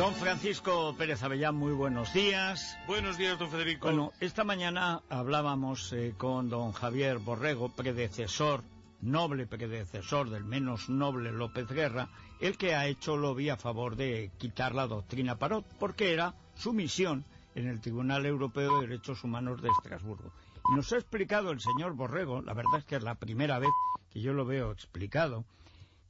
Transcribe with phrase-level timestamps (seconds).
[0.00, 2.78] Don Francisco Pérez Avellán, muy buenos días.
[2.86, 3.86] Buenos días, don Federico.
[3.86, 8.64] Bueno, esta mañana hablábamos eh, con don Javier Borrego, predecesor,
[9.02, 12.08] noble predecesor del menos noble López Guerra,
[12.40, 16.72] el que ha hecho lobby a favor de quitar la doctrina Parot, porque era su
[16.72, 20.32] misión en el Tribunal Europeo de Derechos Humanos de Estrasburgo.
[20.72, 23.68] Y nos ha explicado el señor Borrego, la verdad es que es la primera vez
[24.10, 25.44] que yo lo veo explicado,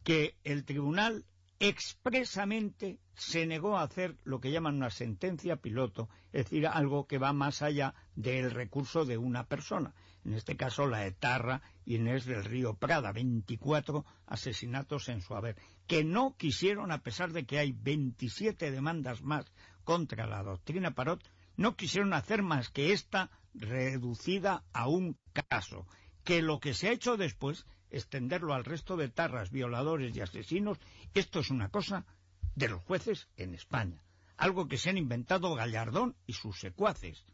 [0.04, 1.24] que el tribunal
[1.60, 7.18] expresamente se negó a hacer lo que llaman una sentencia piloto, es decir, algo que
[7.18, 9.94] va más allá del recurso de una persona.
[10.24, 15.56] En este caso, la etarra Inés del Río Prada, 24 asesinatos en su haber,
[15.86, 19.44] que no quisieron, a pesar de que hay 27 demandas más
[19.84, 21.22] contra la doctrina Parot,
[21.56, 25.18] no quisieron hacer más que esta reducida a un
[25.50, 25.86] caso,
[26.24, 30.78] que lo que se ha hecho después extenderlo al resto de tarras, violadores y asesinos,
[31.14, 32.06] esto es una cosa
[32.54, 34.02] de los jueces en España.
[34.36, 37.24] Algo que se han inventado Gallardón y sus secuaces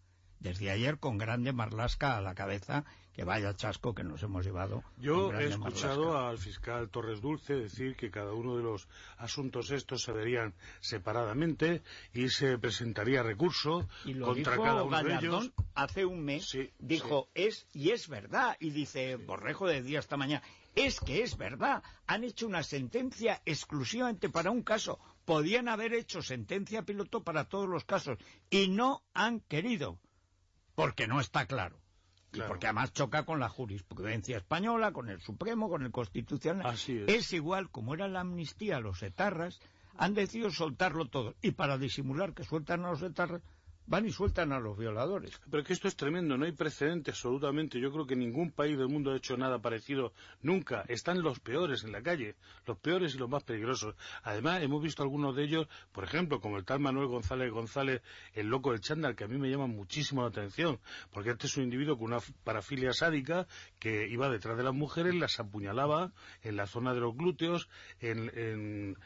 [0.46, 4.84] desde ayer con Grande Marlasca a la cabeza, que vaya chasco que nos hemos llevado.
[4.96, 8.86] Yo he escuchado al fiscal Torres Dulce decir que cada uno de los
[9.16, 13.88] asuntos estos se verían separadamente y se presentaría recurso
[14.22, 15.50] contra cada uno de ellos.
[15.74, 20.42] Hace un mes dijo es y es verdad y dice Borrejo de día esta mañana
[20.76, 21.82] es que es verdad.
[22.06, 25.00] Han hecho una sentencia exclusivamente para un caso.
[25.24, 29.98] Podían haber hecho sentencia piloto para todos los casos y no han querido
[30.76, 31.80] porque no está claro.
[32.32, 36.66] Y porque además choca con la jurisprudencia española, con el Supremo, con el Constitucional.
[36.66, 37.08] Así es.
[37.08, 39.58] es igual, como era la amnistía a los etarras,
[39.96, 41.34] han decidido soltarlo todo.
[41.40, 43.42] Y para disimular que sueltan a los etarras,
[43.86, 45.40] van y sueltan a los violadores.
[45.50, 47.80] Pero que esto es tremendo, no hay precedente absolutamente.
[47.80, 50.84] Yo creo que ningún país del mundo ha hecho nada parecido nunca.
[50.88, 52.36] Están los peores en la calle,
[52.66, 53.94] los peores y los más peligrosos.
[54.22, 58.02] Además, hemos visto algunos de ellos, por ejemplo, como el tal Manuel González González,
[58.34, 60.78] el loco del chándal, que a mí me llama muchísimo la atención,
[61.10, 63.46] porque este es un individuo con una parafilia sádica
[63.78, 67.68] que iba detrás de las mujeres, las apuñalaba en la zona de los glúteos,
[68.00, 68.98] en, en,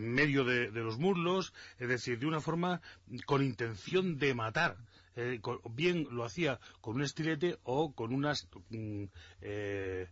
[0.00, 2.80] medio de, los muslos, es decir, de una forma
[3.26, 4.76] con intención de matar.
[5.16, 8.48] Eh, bien lo hacía con un estilete o con unas...
[8.70, 9.04] Mm,
[9.42, 10.08] eh,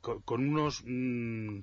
[0.00, 0.82] con, unos...
[0.84, 1.60] Mm,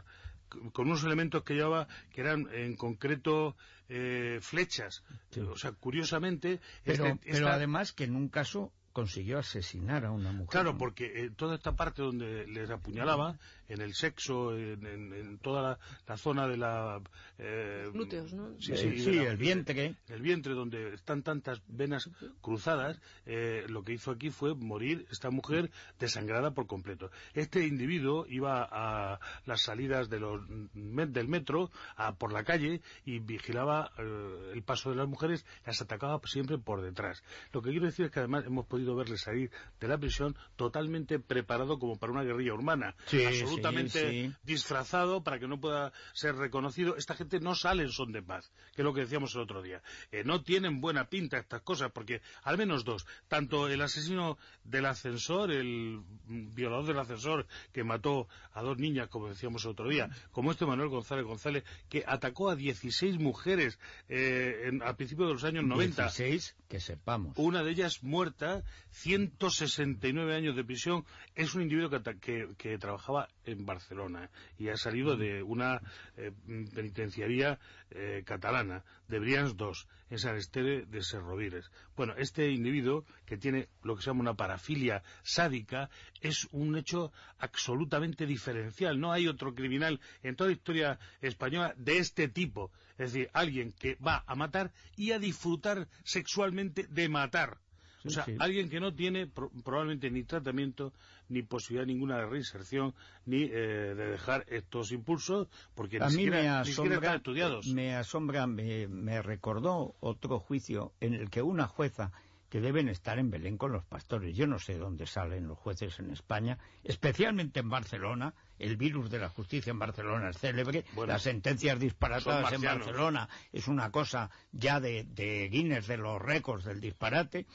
[0.74, 3.56] con unos elementos que llevaba que eran en concreto
[3.88, 5.04] eh, flechas.
[5.50, 6.60] O sea, curiosamente...
[6.84, 10.50] Pero, este, pero además que en un caso consiguió asesinar a una mujer.
[10.50, 13.38] Claro, porque eh, toda esta parte donde les apuñalaba,
[13.72, 17.02] en el sexo, en, toda la, zona de la...
[17.38, 18.50] Eh, glúteos, ¿no?
[18.60, 19.96] Sí, sí, el vientre.
[20.10, 22.10] El vientre, donde están tantas venas
[22.42, 27.12] cruzadas, eh, lo que hizo aquí fue morir esta mujer desangrada por completo.
[27.34, 30.42] Este individuo iba a las salidas de los,
[30.74, 35.82] del metro, a, por la calle, y vigilaba eh, el paso de las mujeres, las
[35.82, 37.24] atacaba siempre por detrás.
[37.54, 41.20] Lo que quiero decir es que además hemos podido verle salir de la prisión totalmente
[41.20, 46.96] preparado como para una guerrilla urbana, absolutamente disfrazado para que no pueda ser reconocido.
[46.98, 49.62] Esta gente no sale en son de paz, que es lo que decíamos el otro
[49.62, 49.82] día.
[50.12, 54.86] Eh, no tienen buena pinta estas cosas, porque al menos dos, tanto el asesino del
[54.86, 60.10] ascensor, el violador del ascensor que mató a dos niñas, como decíamos el otro día,
[60.32, 65.34] como este Manuel González González, que atacó a 16 mujeres eh, en, al principio de
[65.34, 66.04] los años 90.
[66.04, 67.38] 16, que sepamos.
[67.38, 71.06] Una de ellas muerta 169 años de prisión.
[71.36, 71.90] Es un individuo
[72.20, 75.82] que, trabajaba en Barcelona y ha salido de una
[76.18, 76.32] eh,
[76.74, 77.60] penitenciaría
[77.92, 79.72] eh, catalana, de Brians II,
[80.10, 81.70] en San Estere de Serrovires.
[81.96, 85.90] Bueno, este individuo, que tiene lo que se llama una parafilia sádica,
[86.22, 89.00] es un hecho absolutamente diferencial.
[89.00, 92.72] No hay otro criminal en toda la historia española de este tipo.
[92.98, 97.58] Es decir, alguien que va a matar y a disfrutar sexualmente de matar.
[98.06, 100.94] O sea, alguien que no tiene probablemente ni tratamiento,
[101.30, 102.94] ni posibilidad ninguna de reinserción,
[103.26, 107.68] ni eh, de dejar estos impulsos, porque ni, siquiera, me asombra, están estudiados.
[107.68, 112.12] Me asombra, me, recordó otro juicio en el que una jueza
[112.50, 114.36] que deben estar en Belén con los pastores.
[114.36, 118.34] Yo no sé dónde salen los jueces en España, especialmente en Barcelona.
[118.60, 120.84] El virus de la justicia en Barcelona es célebre.
[121.08, 126.66] Las sentencias disparatadas en Barcelona es una cosa ya de, de Guinness de los récords
[126.66, 127.48] del disparate.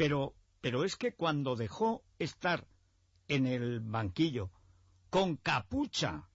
[0.00, 0.32] Pero,
[0.62, 2.66] pero es que cuando dejó estar
[3.28, 4.50] en el banquillo
[5.10, 6.26] con capucha,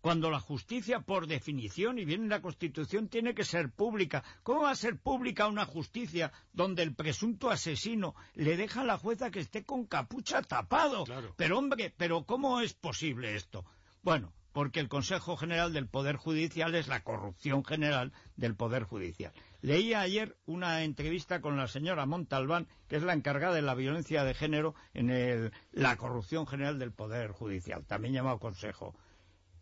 [0.00, 4.24] cuando la justicia por definición y bien en la Constitución tiene que ser pública.
[4.42, 8.98] ¿Cómo va a ser pública una justicia donde el presunto asesino le deja a la
[8.98, 11.04] jueza que esté con capucha tapado?
[11.36, 13.64] Pero hombre, pero ¿cómo es posible esto?
[14.02, 19.34] Bueno, porque el Consejo General del Poder Judicial es la corrupción general del Poder Judicial.
[19.60, 24.24] Leía ayer una entrevista con la señora Montalbán, que es la encargada de la violencia
[24.24, 28.94] de género en la corrupción general del Poder Judicial, también llamado Consejo.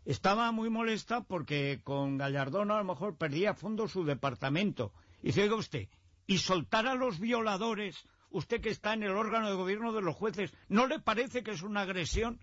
[0.05, 4.93] Estaba muy molesta porque con Gallardón a lo mejor perdía a fondo su departamento.
[5.21, 5.89] Y dice, usted,
[6.25, 10.15] y soltar a los violadores, usted que está en el órgano de gobierno de los
[10.15, 12.39] jueces, ¿no le parece que es una agresión?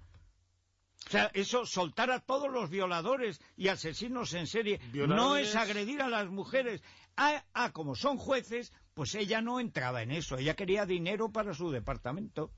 [1.06, 6.00] O sea, eso, soltar a todos los violadores y asesinos en serie, no es agredir
[6.00, 6.82] a las mujeres.
[7.16, 11.54] Ah, ah, como son jueces, pues ella no entraba en eso, ella quería dinero para
[11.54, 12.52] su departamento.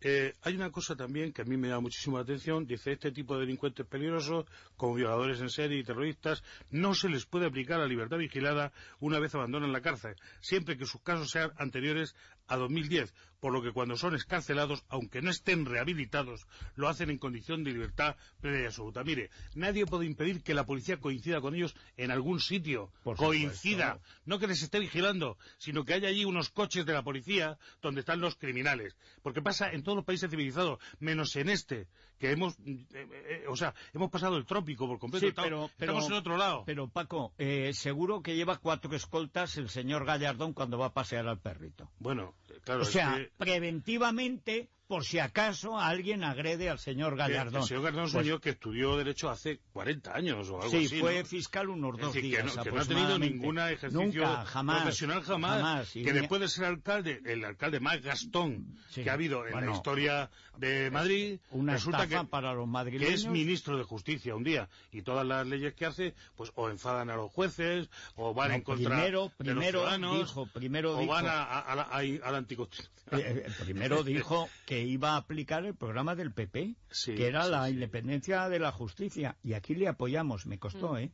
[0.00, 2.66] Eh, hay una cosa también que a mí me da muchísima atención.
[2.66, 4.46] Dice, este tipo de delincuentes peligrosos,
[4.76, 9.18] como violadores en serie y terroristas, no se les puede aplicar la libertad vigilada una
[9.18, 12.14] vez abandonan la cárcel, siempre que sus casos sean anteriores
[12.46, 17.18] a 2010, por lo que cuando son escarcelados, aunque no estén rehabilitados, lo hacen en
[17.18, 19.04] condición de libertad plena y absoluta.
[19.04, 22.90] Mire, nadie puede impedir que la policía coincida con ellos en algún sitio.
[23.02, 24.00] coincida.
[24.24, 28.00] No que les esté vigilando, sino que haya allí unos coches de la policía donde
[28.00, 28.96] están los criminales.
[29.22, 31.86] Porque pasa en todos los países civilizados, menos en este,
[32.18, 35.42] que hemos, eh, eh, o sea, hemos pasado el trópico por completo.
[35.42, 36.64] pero, estamos en otro lado.
[36.66, 41.28] Pero Paco, eh, seguro que lleva cuatro escoltas el señor Gallardón cuando va a pasear
[41.28, 41.90] al perrito.
[41.98, 42.34] Bueno,
[42.66, 47.62] o sea, preventivamente por si acaso alguien agrede al señor Gallardón.
[47.62, 50.76] El, señor Gallardón es un pues que estudió Derecho hace 40 años o algo sí,
[50.76, 50.88] así.
[50.88, 52.56] Sí, fue fiscal unos dos días.
[52.62, 55.90] Que no, ha tenido ningún ejercicio profesional jamás.
[55.90, 60.30] que después de ser alcalde, el alcalde más gastón que ha habido en la historia
[60.58, 63.08] de Madrid, una resulta que, para los madrileños.
[63.08, 64.68] que es ministro de Justicia un día.
[64.92, 68.60] Y todas las leyes que hace, pues o enfadan a los jueces, o van en
[68.62, 73.20] contra primero, de los ciudadanos, dijo, primero o van a, a, la, anticonstitucional.
[73.20, 77.68] Eh, eh, primero dijo que iba a aplicar el programa del PP, que era la
[77.70, 79.36] independencia de la justicia.
[79.42, 80.98] Y aquí le apoyamos, me costó, mm.
[80.98, 81.12] ¿eh?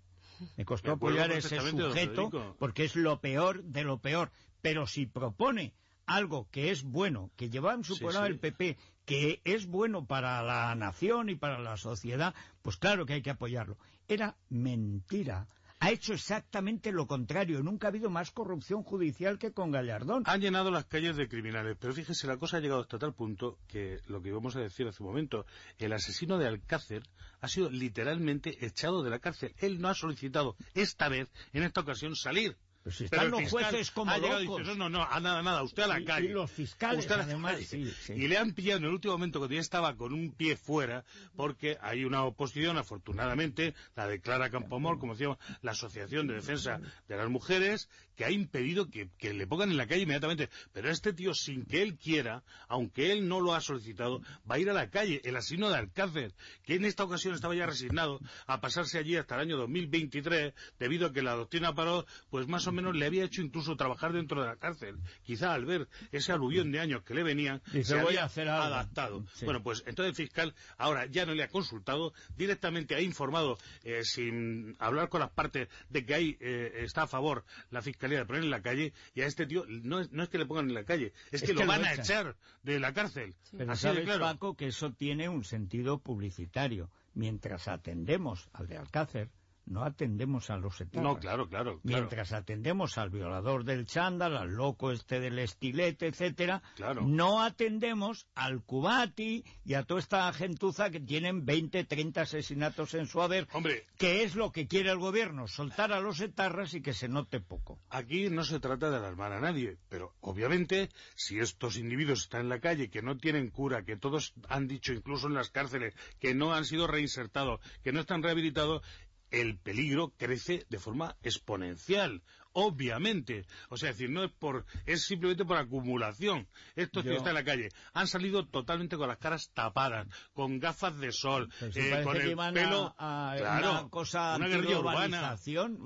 [0.57, 4.31] Me costó apoyar ese sujeto porque es lo peor de lo peor.
[4.62, 5.75] Pero si propone
[6.07, 10.43] algo que es bueno, que lleva en su programa el PP, que es bueno para
[10.43, 13.77] la nación y para la sociedad, pues claro que hay que apoyarlo.
[14.09, 15.47] Era mentira
[15.81, 17.62] ha hecho exactamente lo contrario.
[17.62, 20.23] Nunca ha habido más corrupción judicial que con Gallardón.
[20.27, 23.59] Han llenado las calles de criminales, pero fíjese, la cosa ha llegado hasta tal punto
[23.67, 25.47] que lo que íbamos a decir hace un momento,
[25.79, 27.03] el asesino de Alcácer
[27.41, 29.55] ha sido literalmente echado de la cárcel.
[29.59, 32.56] Él no ha solicitado esta vez, en esta ocasión, salir.
[32.82, 34.43] Pero si están los jueces como locos.
[34.43, 36.29] Y dice, no, no, no, nada, nada, usted a la calle.
[36.29, 39.97] Y los fiscales, además, Y le han pillado en el último momento cuando ya estaba
[39.97, 41.05] con un pie fuera,
[41.37, 46.81] porque hay una oposición, afortunadamente, la de Clara Campomor, como decíamos, la Asociación de Defensa
[47.06, 50.50] de las Mujeres, que ha impedido que, que le pongan en la calle inmediatamente.
[50.73, 54.59] Pero este tío, sin que él quiera, aunque él no lo ha solicitado, va a
[54.59, 58.21] ir a la calle, el asino de Alcácer, que en esta ocasión estaba ya resignado
[58.47, 62.67] a pasarse allí hasta el año 2023, debido a que la doctrina paró, pues más
[62.67, 64.99] o menos le había hecho incluso trabajar dentro de la cárcel.
[65.23, 69.25] Quizá al ver ese aluvión de años que le venían, se había adaptado.
[69.45, 74.05] Bueno, pues entonces el fiscal ahora ya no le ha consultado, directamente ha informado, eh,
[74.05, 78.27] sin hablar con las partes, de que ahí eh, está a favor la fiscalía de
[78.27, 80.85] poner en la calle, y a este tío no es, que le pongan en la
[80.85, 83.35] calle, es, que, lo van a echar de la cárcel.
[83.57, 86.91] Pero Así sabes, Paco, que eso tiene un sentido publicitario.
[87.15, 89.31] Mientras atendemos al de Alcácer,
[89.71, 91.05] no atendemos a los etarras.
[91.05, 96.61] No, claro, claro, Mientras atendemos al violador del chándal, al loco este del estilete, etcétera,
[97.07, 103.07] no atendemos al cubati y a toda esta gentuza que tienen 20, 30 asesinatos en
[103.07, 103.47] su haber.
[103.53, 107.09] Hombre, que es lo que quiere el gobierno, soltar a los etarras y que se
[107.09, 107.79] note poco.
[107.91, 112.49] Aquí no se trata de alarmar a nadie, pero obviamente si estos individuos están en
[112.49, 116.35] la calle, que no tienen cura, que todos han dicho incluso en las cárceles, que
[116.35, 118.83] no han sido reinsertados, que no están rehabilitados,
[119.31, 122.23] el peligro crece de forma exponencial,
[122.53, 123.47] obviamente.
[123.69, 126.49] O sea, es decir, no es por, es simplemente por acumulación.
[126.75, 130.99] Estos que están en la calle han salido totalmente con las caras tapadas, con gafas
[130.99, 135.37] de sol, eh, con el pelo, claro, una cosa una guerrilla urbana,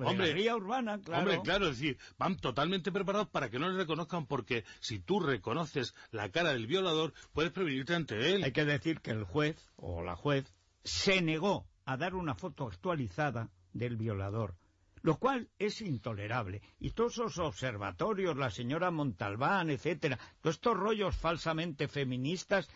[0.05, 1.23] hombre, guerrilla urbana, claro.
[1.23, 5.21] Hombre, claro, es decir, van totalmente preparados para que no les reconozcan porque si tú
[5.21, 8.45] reconoces la cara del violador, puedes prevenirte ante él.
[8.45, 10.53] Hay que decir que el juez o la juez
[10.85, 14.57] se negó a dar una foto actualizada del violador,
[15.03, 16.63] lo cual es intolerable.
[16.81, 22.69] Y todos esos observatorios, la señora Montalbán, etcétera, todos estos rollos falsamente feministas,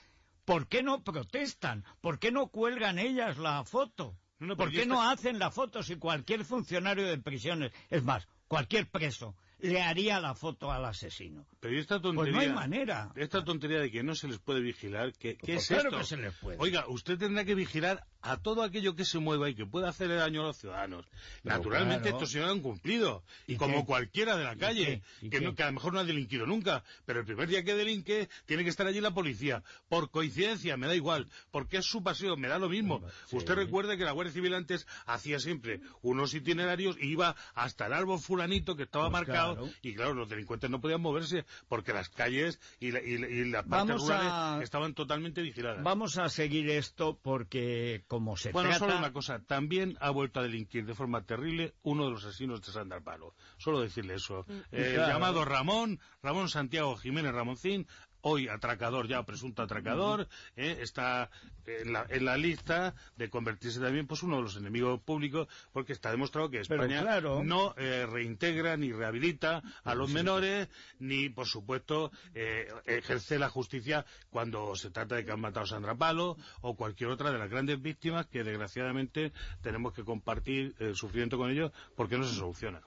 [0.45, 1.85] ¿por qué no protestan?
[2.01, 4.17] ¿Por qué no cuelgan ellas la foto?
[4.57, 9.35] ¿Por qué no hacen la foto si cualquier funcionario de prisiones, es más, cualquier preso,
[9.61, 11.47] le haría la foto al asesino.
[11.61, 12.33] Pero esta tontería...
[12.33, 13.11] Pues no hay manera.
[13.17, 15.99] Esta tontería de que no se les puede vigilar, ¿qué, qué Pues es claro esto?
[15.99, 16.57] que se les puede.
[16.61, 20.09] Oiga, usted tendrá que vigilar a todo aquello que se mueva y que pueda hacer
[20.09, 21.07] daño a los ciudadanos.
[21.43, 22.17] Pero Naturalmente claro.
[22.17, 23.87] estos señores han cumplido, ¿Y como qué?
[23.87, 26.85] cualquiera de la ¿Y calle, que, no- que a lo mejor no ha delinquido nunca,
[27.07, 29.63] pero el primer día que delinque tiene que estar allí la policía.
[29.89, 33.03] Por coincidencia, me da igual, porque es su pasión, me da lo mismo.
[33.27, 33.37] Sí.
[33.37, 37.93] Usted recuerde que la Guardia Civil antes hacía siempre unos itinerarios y iba hasta el
[37.93, 39.71] árbol fulanito que estaba Pues marcado claro.
[39.83, 43.45] y claro, los delincuentes no podían moverse porque las calles y, la- y la- y
[43.45, 45.83] las partes Vamos rurales a- estaban totalmente vigiladas.
[45.83, 48.85] Vamos a seguir esto porque como se Bueno, trata...
[48.87, 52.63] solo una cosa, también ha vuelto a delinquir de forma terrible uno de los asesinos
[52.63, 53.35] de Sandar Palo.
[53.57, 54.45] Solo decirle eso.
[54.73, 55.13] Eh, Claro.
[55.13, 57.87] Llamado Ramón, Ramón Santiago Jiménez Ramoncín,
[58.23, 61.31] hoy atracador ya, presunto atracador, eh, está
[61.67, 65.93] en la, en la lista de convertirse también pues uno de los enemigos públicos, porque
[65.93, 67.43] está demostrado que España claro.
[67.45, 74.05] no eh, reintegra ni rehabilita a los menores, ni por supuesto eh, ejerce la justicia
[74.31, 77.51] cuando se trata de que han matado a Sandra Palo o cualquier otra de las
[77.51, 79.33] grandes víctimas que desgraciadamente
[79.63, 82.81] tenemos que compartir el sufrimiento con ellos porque no se soluciona.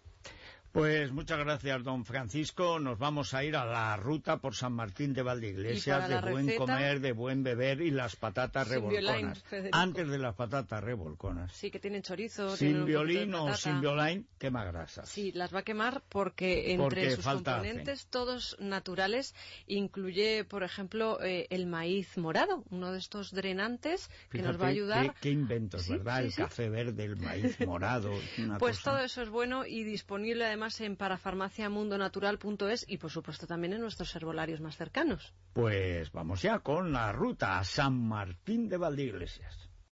[0.71, 2.79] Pues muchas gracias, don Francisco.
[2.79, 6.57] Nos vamos a ir a la ruta por San Martín de Valdeiglesias, de buen receta-
[6.59, 9.43] comer, de buen beber y las patatas Sin revolconas.
[9.73, 11.51] Antes de las patatas revolconas.
[11.51, 12.55] Sí, que tienen chorizo.
[12.55, 15.09] Sin violín o sin violín, quema grasas.
[15.09, 19.35] Sí, las va a quemar porque entre Porque sus componentes, todos naturales,
[19.67, 24.69] incluye, por ejemplo, eh, el maíz morado, uno de estos drenantes que nos va a
[24.69, 25.13] ayudar.
[25.15, 26.19] Qué, qué inventos, Sí, ¿verdad?
[26.19, 26.41] sí, el sí.
[26.43, 28.11] café verde, el maíz morado.
[28.37, 33.47] una Pues cosa- todo eso es bueno y disponible además en parafarmaciamundonatural.es y por supuesto
[33.47, 35.33] también en nuestros herbolarios más cercanos.
[35.53, 39.70] Pues vamos ya con la ruta a San Martín de Valdeiglesias.